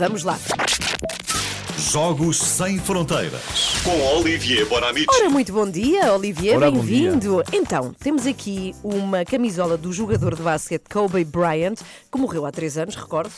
Vamos 0.00 0.24
lá. 0.24 0.38
Jogos 1.76 2.38
Sem 2.38 2.78
Fronteiras 2.78 3.82
com 3.84 4.16
Olivier 4.16 4.66
Bonamici. 4.66 5.06
Ora, 5.10 5.28
muito 5.28 5.52
bom 5.52 5.70
dia, 5.70 6.14
Olivier, 6.14 6.58
bem-vindo. 6.58 7.42
Então, 7.52 7.92
temos 7.92 8.26
aqui 8.26 8.74
uma 8.82 9.26
camisola 9.26 9.76
do 9.76 9.92
jogador 9.92 10.34
de 10.34 10.40
basquete 10.40 10.88
Kobe 10.88 11.22
Bryant, 11.22 11.74
que 12.10 12.18
morreu 12.18 12.46
há 12.46 12.50
três 12.50 12.78
anos, 12.78 12.96
recordo. 12.96 13.30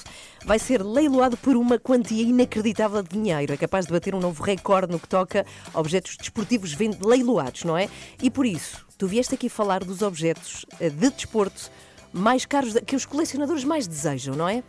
Vai 0.45 0.61
ser 0.61 0.85
leiloado 0.85 1.37
por 1.37 1.57
uma 1.57 1.81
quantia 1.81 2.23
inacreditável 2.23 3.03
de 3.03 3.09
dinheiro. 3.09 3.53
É 3.53 3.57
capaz 3.57 3.87
de 3.87 3.93
bater 3.93 4.15
um 4.15 4.21
novo 4.21 4.41
recorde 4.41 4.93
no 4.93 5.01
que 5.01 5.09
toca 5.09 5.45
a 5.75 5.81
objetos 5.81 6.17
desportivos 6.17 6.77
leiloados, 7.05 7.65
não 7.65 7.77
é? 7.77 7.89
E 8.23 8.31
por 8.31 8.47
isso, 8.47 8.87
tu 8.97 9.09
vieste 9.09 9.35
aqui 9.35 9.49
falar 9.49 9.83
dos 9.83 10.01
objetos 10.01 10.65
eh, 10.79 10.91
de 10.91 11.11
desporto 11.11 11.73
mais 12.13 12.47
caros, 12.47 12.75
que 12.87 12.95
os 12.95 13.05
colecionadores 13.05 13.65
mais 13.65 13.89
desejam, 13.89 14.37
não 14.37 14.49
é? 14.49 14.63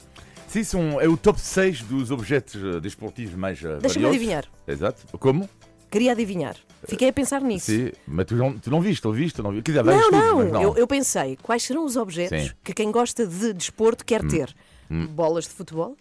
Sim, 0.47 0.63
são, 0.63 1.01
é 1.01 1.07
o 1.07 1.17
top 1.17 1.39
6 1.41 1.81
dos 1.83 2.11
objetos 2.11 2.55
eh, 2.55 2.79
desportivos 2.79 3.33
mais 3.35 3.59
uh, 3.63 3.77
Deixa-me 3.81 4.05
adivinhar. 4.05 4.45
Exato. 4.67 5.17
Como? 5.17 5.49
Queria 5.89 6.11
adivinhar. 6.11 6.55
Fiquei 6.87 7.09
a 7.09 7.13
pensar 7.13 7.41
nisso. 7.41 7.67
Sim, 7.71 7.91
mas 8.07 8.25
tu 8.25 8.35
não, 8.35 8.57
tu 8.57 8.69
não 8.69 8.81
viste, 8.81 9.05
ou 9.07 9.13
viste? 9.13 9.39
Ou 9.39 9.45
não, 9.45 9.51
viste? 9.51 9.63
Quer 9.63 9.71
dizer, 9.71 9.83
Não, 9.83 9.93
vários 9.93 10.05
estudos, 10.05 10.27
não, 10.29 10.37
mas 10.37 10.51
não. 10.51 10.61
Eu, 10.61 10.77
eu 10.77 10.87
pensei, 10.87 11.37
quais 11.41 11.63
serão 11.63 11.85
os 11.85 11.95
objetos 11.95 12.39
Sim. 12.43 12.49
Hum. 12.49 12.55
que 12.63 12.73
quem 12.73 12.91
gosta 12.91 13.25
de 13.25 13.53
desporto 13.53 14.05
quer 14.05 14.23
ter? 14.27 14.53
Bolas 14.89 15.45
de 15.45 15.51
futebol? 15.51 15.95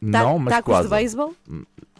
Ta- 0.00 0.22
não, 0.22 0.38
mas 0.38 0.54
tacos 0.54 0.72
quase. 0.72 0.88
de 0.88 0.94
beisebol? 0.94 1.34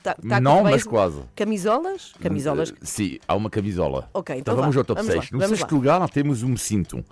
Ta- 0.03 0.15
tacos 0.15 0.25
Não, 0.43 0.57
de 0.59 0.63
mas 0.63 0.73
beisebol? 0.73 0.93
quase. 0.93 1.21
Camisolas? 1.35 2.13
Camisolas? 2.21 2.71
Eh, 2.71 2.75
Sim, 2.83 3.19
há 3.27 3.35
uma 3.35 3.49
camisola. 3.51 4.11
Ok, 4.13 4.37
então 4.37 4.55
vamos 4.55 4.75
vá, 4.75 4.81
ao 4.81 4.85
top 4.85 5.01
vamos 5.01 5.13
6. 5.13 5.25
lá, 5.25 5.29
No 5.33 5.39
vamos 5.39 5.59
sexto 5.59 5.73
lá. 5.73 5.77
lugar 5.79 6.11
temos 6.11 6.43
um 6.43 6.57
cinto. 6.57 7.05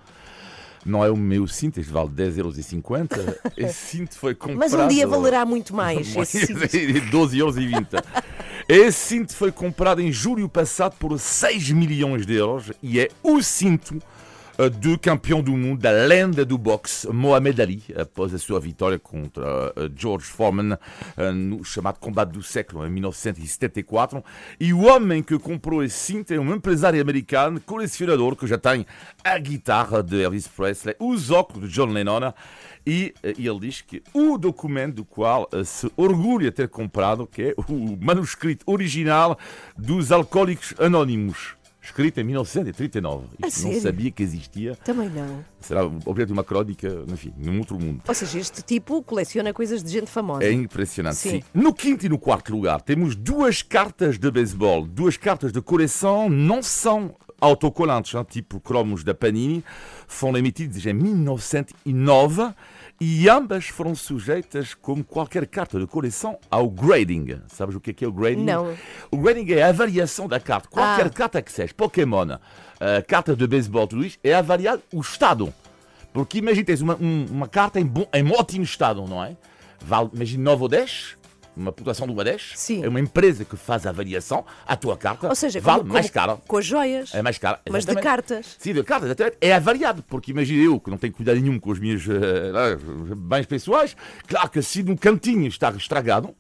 Não 0.86 1.04
é 1.04 1.10
o 1.10 1.16
meu 1.16 1.46
cinto, 1.48 1.80
este 1.80 1.92
vale 1.92 2.08
10,50€. 2.10 3.36
Esse 3.56 3.74
cinto 3.74 4.16
foi 4.16 4.34
comprado. 4.34 4.58
Mas 4.58 4.72
um 4.72 4.86
dia 4.88 5.06
valerá 5.06 5.44
muito 5.44 5.74
mais. 5.76 6.14
esse 6.16 6.46
cinto. 6.46 6.60
12 7.10 7.38
euros 7.38 7.56
e 7.56 7.66
20. 7.66 7.86
Esse 8.68 8.98
cinto 8.98 9.34
foi 9.34 9.50
comprado 9.50 10.00
em 10.00 10.12
julho 10.12 10.48
passado 10.48 10.94
por 10.98 11.18
6 11.18 11.70
milhões 11.72 12.24
de 12.24 12.34
euros 12.34 12.72
e 12.82 13.00
é 13.00 13.08
o 13.22 13.42
cinto 13.42 14.00
do 14.80 14.98
campeão 14.98 15.42
do 15.42 15.52
mundo 15.52 15.80
da 15.80 15.90
lenda 15.90 16.44
do 16.44 16.56
boxe, 16.56 17.06
Mohamed 17.12 17.60
Ali, 17.60 17.82
após 17.94 18.32
a 18.32 18.38
sua 18.38 18.58
vitória 18.58 18.98
contra 18.98 19.72
eh, 19.76 19.90
George 19.94 20.24
Foreman 20.26 20.78
no 21.34 21.62
chamado 21.64 21.98
combate 21.98 22.30
do 22.30 22.42
século, 22.42 22.86
em 22.86 22.90
1974. 22.90 24.24
E 24.58 24.72
o 24.72 24.84
homem 24.84 25.22
que 25.22 25.38
comprou 25.38 25.82
esse 25.82 25.96
cinto 25.96 26.32
é 26.32 26.38
um 26.38 26.54
empresário 26.54 27.00
americano, 27.00 27.60
colecionador, 27.60 28.36
que 28.36 28.46
já 28.46 28.56
tem 28.56 28.86
a 29.22 29.38
guitarra 29.38 30.02
de 30.02 30.22
Elvis 30.22 30.48
Presley, 30.48 30.96
os 30.98 31.30
óculos 31.30 31.68
de 31.68 31.74
John 31.74 31.86
Lennon 31.86 32.32
e 32.86 33.12
eh, 33.22 33.34
ele 33.36 33.60
diz 33.60 33.80
que 33.80 34.02
o 34.14 34.38
documento 34.38 34.96
do 34.96 35.04
qual 35.04 35.48
se 35.64 35.90
orgulha 35.96 36.52
ter 36.52 36.68
comprado, 36.68 37.26
que 37.26 37.42
é 37.42 37.54
o 37.56 37.96
manuscrito 38.00 38.64
original 38.70 39.38
dos 39.76 40.12
Alcoólicos 40.12 40.74
Anónimos, 40.78 41.55
escrito 41.86 42.18
em 42.20 42.24
1939. 42.24 43.26
A 43.42 43.46
não 43.46 43.80
sabia 43.80 44.10
que 44.10 44.22
existia. 44.22 44.76
Também 44.84 45.08
não. 45.08 45.44
Será 45.60 45.84
objeto 45.84 46.26
de 46.28 46.32
uma 46.32 46.44
crónica, 46.44 47.04
enfim, 47.08 47.32
num 47.36 47.58
outro 47.58 47.78
mundo. 47.78 48.02
Ou 48.06 48.14
seja, 48.14 48.38
este 48.38 48.62
tipo 48.62 49.02
coleciona 49.02 49.52
coisas 49.52 49.82
de 49.82 49.90
gente 49.90 50.10
famosa. 50.10 50.44
É 50.44 50.52
impressionante, 50.52 51.16
Sim. 51.16 51.30
sim. 51.30 51.42
No 51.54 51.72
quinto 51.72 52.04
e 52.06 52.08
no 52.08 52.18
quarto 52.18 52.52
lugar, 52.52 52.80
temos 52.80 53.14
duas 53.14 53.62
cartas 53.62 54.18
de 54.18 54.30
beisebol. 54.30 54.86
Duas 54.86 55.16
cartas 55.16 55.52
de 55.52 55.60
coleção 55.60 56.28
não 56.28 56.62
são 56.62 57.14
autocolantes, 57.40 58.14
hein, 58.14 58.24
tipo 58.28 58.58
cromos 58.60 59.02
da 59.04 59.14
Panini. 59.14 59.62
Foram 60.06 60.38
emitidas 60.38 60.84
em 60.86 60.92
1909 60.92 62.54
e 63.00 63.28
ambas 63.28 63.66
foram 63.68 63.94
sujeitas, 63.94 64.72
como 64.74 65.04
qualquer 65.04 65.46
carta 65.46 65.78
de 65.78 65.86
coleção, 65.86 66.38
ao 66.50 66.68
grading. 66.68 67.40
Sabes 67.48 67.74
o 67.76 67.80
que 67.80 67.90
é, 67.90 67.92
que 67.92 68.04
é 68.04 68.08
o 68.08 68.12
grading? 68.12 68.44
Não. 68.44 68.74
O 69.10 69.18
grading 69.18 69.52
é 69.52 69.62
a 69.62 69.68
avaliação 69.68 70.26
da 70.26 70.40
carta. 70.40 70.68
Qualquer 70.68 71.06
Ah. 71.06 71.10
carta 71.10 71.42
que 71.42 71.52
seja, 71.52 71.74
Pokémon, 71.74 72.38
eh, 72.80 73.02
carta 73.02 73.36
de 73.36 73.46
beisebol, 73.46 73.86
tudo 73.86 74.04
isto, 74.04 74.18
é 74.24 74.34
avaliado 74.34 74.82
o 74.92 75.00
estado. 75.00 75.52
Porque 76.12 76.38
imagina, 76.38 76.64
tens 76.64 76.80
uma, 76.80 76.96
um- 76.96 77.26
uma 77.30 77.46
carta 77.48 77.78
em, 77.78 77.84
bom, 77.84 78.08
em 78.14 78.26
ótimo 78.32 78.64
estado, 78.64 79.04
não 79.06 79.22
é? 79.22 79.36
Vale, 79.84 80.08
imagina 80.14 80.42
9 80.44 80.62
ou 80.62 80.68
10, 80.68 81.18
uma 81.56 81.70
1 81.72 82.20
a 82.20 82.24
10. 82.24 82.52
Sim. 82.54 82.84
É 82.84 82.88
uma 82.88 83.00
empresa 83.00 83.44
que 83.44 83.56
faz 83.56 83.86
a 83.86 83.90
avaliação, 83.90 84.44
a 84.66 84.76
tua 84.76 84.96
carta 84.96 85.28
Ou 85.28 85.34
seja, 85.34 85.60
vale 85.60 85.80
como- 85.80 85.92
mais 85.94 86.10
cara. 86.10 86.36
com 86.46 86.56
as 86.58 86.66
joias. 86.66 87.14
É 87.14 87.22
mais 87.22 87.38
cara. 87.38 87.60
Mas 87.70 87.84
de 87.84 87.94
cartas. 87.96 88.56
Sim, 88.58 88.74
de 88.74 88.82
cartas, 88.84 89.06
exatamente. 89.08 89.38
É 89.40 89.52
avaliado, 89.54 90.02
porque 90.02 90.30
imagina 90.30 90.62
eu, 90.62 90.78
que 90.78 90.90
não 90.90 90.98
tenho 90.98 91.12
cuidado 91.12 91.40
nenhum 91.40 91.58
com 91.58 91.70
os 91.70 91.78
meus 91.78 92.02
eh, 92.08 92.76
bens 93.16 93.46
pessoais, 93.46 93.96
claro 94.26 94.50
que 94.50 94.60
se 94.62 94.82
no 94.82 94.96
cantinho 94.96 95.46
está 95.46 95.70
estragado, 95.70 96.34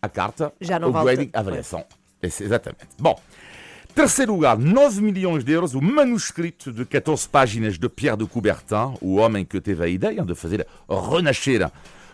a 0.00 0.08
carta, 0.08 0.52
Já 0.60 0.78
não 0.78 0.88
o 0.88 0.92
vale 0.92 1.16
grading, 1.16 1.30
a 1.34 1.40
avaliação. 1.40 1.84
Esse- 2.22 2.44
exatamente. 2.44 2.86
Bom, 2.98 3.20
terceiro 3.94 4.32
lugar, 4.34 4.56
9 4.56 5.00
milhões 5.02 5.42
de 5.44 5.52
euros, 5.52 5.74
o 5.74 5.80
manuscrito 5.82 6.72
de 6.72 6.84
14 6.84 7.28
páginas 7.28 7.78
de 7.78 7.88
Pierre 7.88 8.16
de 8.16 8.26
Coubertin, 8.26 8.94
o 9.00 9.16
homem 9.16 9.44
que 9.44 9.60
teve 9.60 9.82
a 9.84 9.88
ideia 9.88 10.22
de 10.24 10.34
fazer 10.34 10.66
renascer 10.88 11.70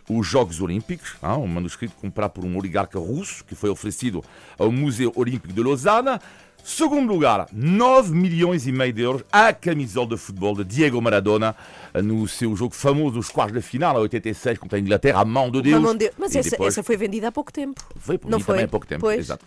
os 0.09 0.27
Jogos 0.27 0.61
Olímpicos, 0.61 1.15
hein, 1.23 1.31
um 1.39 1.47
manuscrito 1.47 1.95
comprado 2.01 2.31
por 2.33 2.45
um 2.45 2.57
oligarca 2.57 2.99
russo, 2.99 3.45
que 3.45 3.55
foi 3.55 3.71
oferecido 3.71 4.25
ao 4.59 4.71
Museu 4.71 5.13
Olímpico 5.17 5.53
de 5.53 5.63
Lausanne. 5.63 6.19
Segundo 6.65 7.13
lugar, 7.13 7.47
9 7.53 8.13
milhões 8.13 8.67
e 8.67 8.73
meio 8.73 8.93
de 8.93 9.01
euros, 9.03 9.23
a 9.31 9.53
camisola 9.53 10.09
de 10.09 10.17
futebol 10.17 10.53
de 10.57 10.65
Diego 10.65 11.01
Maradona, 11.01 11.55
no 12.03 12.27
seu 12.27 12.57
jogo 12.57 12.75
famoso, 12.75 13.15
nos 13.17 13.29
quartos 13.29 13.55
de 13.55 13.63
final, 13.63 13.97
a 13.97 14.01
86, 14.01 14.59
contra 14.59 14.77
a 14.77 14.81
Inglaterra, 14.81 15.21
a 15.21 15.25
mão 15.25 15.49
de 15.49 15.63
Deus. 15.63 15.81
Mão 15.81 15.95
de- 15.97 16.11
Mas 16.19 16.35
essa, 16.35 16.51
depois- 16.51 16.75
essa 16.75 16.83
foi 16.83 16.97
vendida 16.97 17.29
há 17.29 17.33
pouco 17.33 17.53
tempo. 17.53 17.81
foi 17.97 18.19
Não 18.25 18.41
foi? 18.41 18.55
também 18.55 18.65
há 18.65 18.69
pouco 18.69 18.85
tempo. 18.87 19.01
Pois. 19.03 19.19
Exato. 19.21 19.45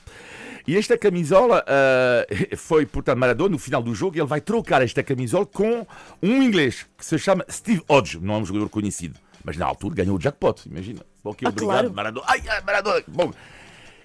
E 0.65 0.77
esta 0.77 0.97
camisola 0.97 1.61
ah, 1.67 2.25
foi, 2.55 2.85
portanto, 2.85 3.17
Maradona, 3.17 3.49
no 3.49 3.59
final 3.59 3.81
do 3.83 3.93
jogo, 3.93 4.17
ele 4.17 4.25
vai 4.25 4.39
trocar 4.39 4.81
esta 4.81 5.03
camisola 5.03 5.45
com 5.45 5.85
um 6.23 6.41
inglês 6.41 6.85
que 6.97 7.05
se 7.05 7.17
chama 7.19 7.45
Steve 7.51 7.81
Hodge, 7.89 8.17
não 8.21 8.35
é 8.35 8.37
um 8.37 8.45
jogador 8.45 8.69
conhecido. 8.69 9.19
Mas 9.43 9.57
na 9.57 9.65
altura 9.65 9.95
ganhou 9.95 10.17
o 10.17 10.19
jackpot, 10.19 10.67
imagina. 10.67 11.01
Ok, 11.23 11.45
Ah, 11.45 11.49
obrigado, 11.49 11.73
claro. 11.73 11.93
Maradona. 11.93 12.25
Ai, 12.29 12.41
ai, 12.47 12.61
Maradona. 12.61 13.03
Bom, 13.07 13.31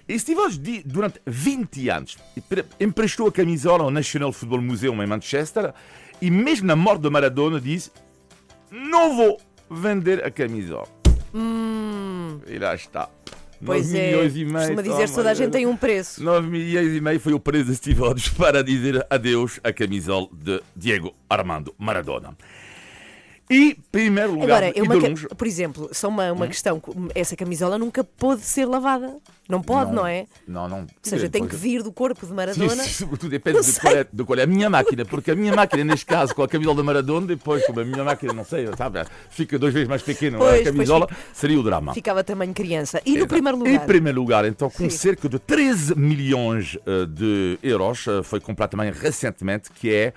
e 0.07 0.19
Steve 0.19 0.83
durante 0.85 1.19
20 1.25 1.89
anos, 1.89 2.17
emprestou 2.79 3.27
a 3.27 3.31
camisola 3.31 3.83
ao 3.83 3.91
National 3.91 4.31
Football 4.31 4.61
Museum 4.61 5.01
em 5.01 5.07
Manchester 5.07 5.73
e 6.21 6.29
mesmo 6.29 6.67
na 6.67 6.75
morte 6.75 7.01
de 7.01 7.09
Maradona 7.09 7.59
disse 7.59 7.91
não 8.71 9.15
vou 9.15 9.41
vender 9.69 10.23
a 10.23 10.29
camisola. 10.29 10.87
E 12.47 12.57
lá 12.59 12.75
está. 12.75 13.05
Hum. 13.07 13.65
Pois 13.65 13.87
9 13.87 13.97
é. 13.97 14.11
milhões 14.11 14.35
e 14.35 14.45
meio. 14.45 14.53
Costuma 14.53 14.81
dizer 14.81 15.07
que 15.07 15.15
toda 15.15 15.31
a 15.31 15.33
gente 15.33 15.51
tem 15.51 15.65
um 15.65 15.77
preço. 15.77 16.23
9 16.23 16.47
milhões 16.49 16.93
e 16.95 17.01
meio 17.01 17.19
foi 17.19 17.33
o 17.33 17.39
preço 17.39 17.65
de 17.65 17.75
Steve 17.75 18.01
Hodges 18.01 18.29
para 18.29 18.63
dizer 18.63 19.05
adeus 19.09 19.59
à 19.63 19.73
camisola 19.73 20.27
de 20.31 20.61
Diego 20.75 21.15
Armando 21.29 21.73
Maradona. 21.79 22.37
E, 23.47 23.77
primeiro 23.91 24.31
lugar, 24.33 24.63
Agora, 24.63 24.65
é 24.67 24.69
e 24.71 24.87
ca- 24.87 25.07
longe, 25.07 25.27
por 25.27 25.45
exemplo, 25.45 25.89
só 25.91 26.07
uma, 26.07 26.31
uma 26.31 26.47
questão. 26.47 26.81
Essa 27.13 27.35
camisola 27.35 27.77
nunca 27.77 28.03
pôde 28.03 28.41
ser 28.41 28.65
lavada. 28.65 29.17
Não 29.47 29.61
pode, 29.61 29.91
não, 29.93 30.07
é? 30.07 30.25
Não, 30.47 30.67
não. 30.67 30.79
Ou 30.79 30.87
seja, 31.03 31.29
tem 31.29 31.47
que 31.47 31.55
vir 31.55 31.83
do 31.83 31.91
corpo 31.91 32.25
de 32.25 32.33
Maradona. 32.33 32.83
Sobretudo 32.83 33.29
depende 33.29 33.57
Não 33.57 33.63
de 33.63 33.71
sei. 33.71 33.81
qual, 33.81 33.95
é, 33.95 34.03
qual 34.25 34.39
é 34.39 34.41
a 34.41 34.47
minha 34.47 34.67
máquina, 34.67 35.05
porque 35.05 35.29
a 35.29 35.35
minha 35.35 35.53
máquina, 35.53 35.83
neste 35.83 36.07
caso, 36.07 36.33
com 36.33 36.41
a 36.41 36.47
camisola 36.47 36.77
de 36.77 36.81
Maradona, 36.83 37.27
depois, 37.27 37.63
como 37.67 37.79
a 37.81 37.85
minha 37.85 38.03
máquina, 38.03 38.33
não 38.33 38.43
sei, 38.43 38.67
sabe, 38.75 39.03
fica 39.29 39.59
duas 39.59 39.71
vezes 39.71 39.87
mais 39.87 40.01
pequena, 40.01 40.39
Pois, 40.39 40.49
a 40.51 40.53
pois 40.63 40.65
camisola, 40.71 41.07
seria 41.31 41.59
o 41.59 41.61
drama. 41.63 41.93
Ficava 41.93 42.23
tamanho 42.23 42.51
criança. 42.55 42.99
E 43.05 43.11
no 43.11 43.17
Exato. 43.17 43.29
primeiro 43.35 43.57
lugar? 43.59 43.73
Em 43.75 43.79
primeiro 43.85 44.19
lugar, 44.19 44.45
então, 44.45 44.71
com 44.71 44.89
Sim. 44.89 44.97
cerca 44.97 45.29
de 45.29 45.37
13 45.37 45.93
milhões 45.95 46.79
eh, 46.83 47.05
de 47.07 47.59
euros, 47.61 48.07
eh, 48.07 48.23
foi 48.23 48.39
comprado 48.39 48.71
também 48.71 48.91
recentemente, 48.91 49.69
que 49.71 49.93
é, 49.93 50.13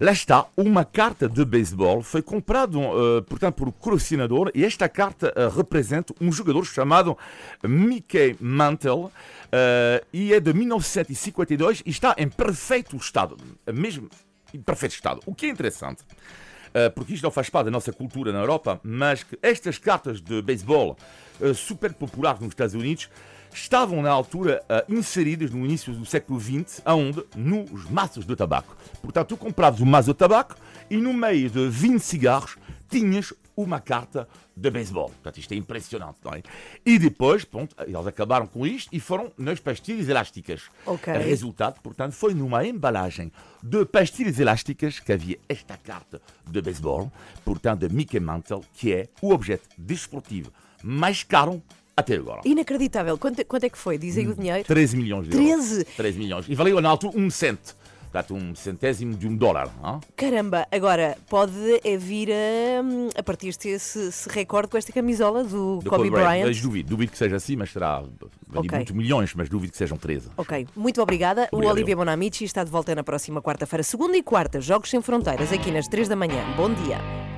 lá 0.00 0.12
está, 0.12 0.46
uma 0.56 0.84
carta 0.84 1.28
de 1.28 1.44
beisebol. 1.44 2.02
Foi 2.02 2.22
comprado, 2.22 2.80
eh, 2.80 3.20
portanto, 3.28 3.56
por 3.56 3.68
um 3.68 3.72
colecionador, 3.72 4.50
e 4.54 4.64
esta 4.64 4.88
carta 4.88 5.32
eh, 5.36 5.48
representa 5.54 6.14
um 6.20 6.32
jogador 6.32 6.64
chamado 6.64 7.16
Mickey 7.62 8.34
Mantle, 8.40 9.10
eh, 9.52 10.02
e 10.12 10.32
é 10.32 10.40
de 10.40 10.54
1952 10.54 11.82
e 11.84 11.90
está 11.90 12.14
em 12.16 12.28
perfeito 12.28 12.96
estado, 12.96 13.36
mesmo 13.72 14.08
em 14.54 14.60
perfeito 14.60 14.92
estado. 14.92 15.20
O 15.26 15.34
que 15.34 15.46
é 15.46 15.48
interessante 15.50 16.02
Uh, 16.02 16.49
porque 16.94 17.14
isto 17.14 17.22
não 17.24 17.30
faz 17.30 17.50
parte 17.50 17.66
da 17.66 17.70
nossa 17.70 17.92
cultura 17.92 18.32
na 18.32 18.40
Europa, 18.40 18.80
mas 18.82 19.22
que 19.22 19.38
estas 19.42 19.78
cartas 19.78 20.20
de 20.20 20.40
beisebol 20.42 20.96
uh, 21.40 21.54
super 21.54 21.92
populares 21.92 22.40
nos 22.40 22.50
Estados 22.50 22.74
Unidos 22.74 23.08
estavam 23.52 24.00
na 24.02 24.10
altura 24.10 24.62
uh, 24.68 24.92
inseridas 24.92 25.50
no 25.50 25.64
início 25.64 25.92
do 25.92 26.06
século 26.06 26.40
XX, 26.40 26.80
aonde? 26.84 27.24
Nos 27.34 27.90
maços 27.90 28.24
de 28.24 28.36
tabaco. 28.36 28.76
Portanto, 29.02 29.28
tu 29.28 29.36
compravas 29.36 29.80
um 29.80 29.86
maço 29.86 30.08
de 30.08 30.14
tabaco 30.14 30.54
e 30.88 30.96
no 30.96 31.12
meio 31.12 31.50
de 31.50 31.68
20 31.68 32.00
cigarros 32.00 32.56
tinhas 32.88 33.32
uma 33.62 33.80
carta 33.80 34.28
de 34.56 34.70
beisebol. 34.70 35.08
Portanto, 35.08 35.38
isto 35.38 35.52
é 35.52 35.56
impressionante, 35.56 36.18
não 36.24 36.32
é? 36.32 36.42
E 36.84 36.98
depois, 36.98 37.44
pronto, 37.44 37.74
eles 37.86 38.06
acabaram 38.06 38.46
com 38.46 38.66
isto 38.66 38.88
e 38.92 39.00
foram 39.00 39.32
nas 39.38 39.60
pastilhas 39.60 40.08
elásticas. 40.08 40.62
Ok. 40.86 41.12
Resultado, 41.14 41.80
portanto, 41.80 42.12
foi 42.12 42.34
numa 42.34 42.66
embalagem 42.66 43.32
de 43.62 43.84
pastilhas 43.84 44.38
elásticas 44.38 44.98
que 44.98 45.12
havia 45.12 45.38
esta 45.48 45.76
carta 45.76 46.20
de 46.46 46.60
beisebol, 46.60 47.10
portanto, 47.44 47.86
de 47.86 47.94
Mickey 47.94 48.20
Mantle, 48.20 48.62
que 48.74 48.92
é 48.92 49.08
o 49.22 49.32
objeto 49.32 49.68
desportivo 49.78 50.52
mais 50.82 51.22
caro 51.22 51.62
até 51.96 52.16
agora. 52.16 52.40
Inacreditável. 52.44 53.18
Quanto, 53.18 53.44
quanto 53.44 53.64
é 53.64 53.68
que 53.68 53.78
foi? 53.78 53.98
Diz 53.98 54.16
aí 54.16 54.26
o 54.26 54.34
dinheiro. 54.34 54.64
13 54.64 54.96
milhões 54.96 55.28
de 55.28 55.36
euros. 55.36 55.66
13? 55.66 55.84
13 55.84 56.18
milhões. 56.18 56.46
E 56.48 56.54
valeu 56.54 56.80
na 56.80 56.88
altura 56.88 57.18
um 57.18 57.30
cento. 57.30 57.76
Portanto, 58.10 58.34
um 58.34 58.54
centésimo 58.54 59.14
de 59.14 59.28
um 59.28 59.36
dólar. 59.36 59.68
Não? 59.80 60.00
Caramba, 60.16 60.66
agora 60.70 61.16
pode 61.28 61.80
é 61.84 61.96
vir 61.96 62.28
a, 62.32 63.18
a 63.20 63.22
partir-se 63.22 63.68
esse, 63.68 64.08
esse 64.08 64.28
recorde 64.28 64.68
com 64.68 64.76
esta 64.76 64.92
camisola 64.92 65.44
do 65.44 65.78
De 65.82 65.88
Kobe 65.88 66.10
Bryant. 66.10 66.46
Mas 66.46 66.60
duvido, 66.60 66.88
duvido 66.90 67.12
que 67.12 67.18
seja 67.18 67.36
assim, 67.36 67.54
mas 67.54 67.70
será 67.70 68.00
vendido 68.00 68.30
Ok. 68.52 68.70
muitos 68.72 68.94
milhões, 68.96 69.32
mas 69.34 69.48
duvido 69.48 69.70
que 69.72 69.78
sejam 69.78 69.96
13. 69.96 70.28
Ok, 70.36 70.66
muito 70.74 71.00
obrigada. 71.00 71.42
O 71.52 71.56
Obrigado. 71.56 71.74
Olivia 71.76 71.96
Bonamici 71.96 72.44
está 72.44 72.64
de 72.64 72.70
volta 72.70 72.94
na 72.94 73.04
próxima 73.04 73.40
quarta-feira, 73.40 73.82
segunda 73.84 74.16
e 74.16 74.22
quarta, 74.22 74.60
Jogos 74.60 74.90
Sem 74.90 75.00
Fronteiras, 75.00 75.52
aqui 75.52 75.70
nas 75.70 75.86
3 75.86 76.08
da 76.08 76.16
manhã. 76.16 76.44
Bom 76.56 76.72
dia. 76.74 77.29